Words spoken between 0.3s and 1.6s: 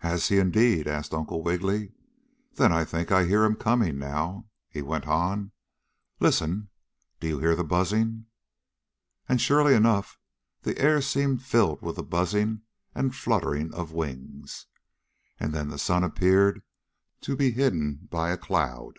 indeed?" asked Uncle